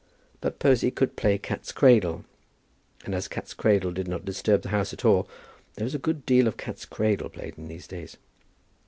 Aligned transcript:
But 0.39 0.57
Posy 0.57 0.89
could 0.89 1.15
play 1.15 1.37
cat's 1.37 1.71
cradle, 1.71 2.25
and 3.05 3.13
as 3.13 3.27
cat's 3.27 3.53
cradle 3.53 3.91
did 3.91 4.07
not 4.07 4.25
disturb 4.25 4.63
the 4.63 4.69
house 4.69 4.93
at 4.93 5.05
all, 5.05 5.29
there 5.75 5.85
was 5.85 5.93
a 5.93 5.99
good 5.99 6.25
deal 6.25 6.47
of 6.47 6.57
cat's 6.57 6.85
cradle 6.85 7.29
played 7.29 7.55
in 7.55 7.67
these 7.67 7.85
days. 7.85 8.17